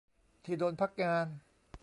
[0.43, 1.27] ที่โดนพักงาน